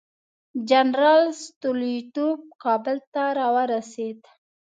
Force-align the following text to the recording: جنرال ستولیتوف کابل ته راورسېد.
جنرال 0.69 1.23
ستولیتوف 1.43 2.37
کابل 2.63 2.97
ته 3.13 3.23
راورسېد. 3.37 4.19